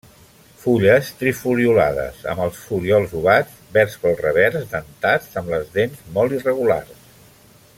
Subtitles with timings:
[0.61, 7.07] Fulles trifoliolades, amb els folíols ovats, verds pel revers, dentats, amb les dents molt irregulars.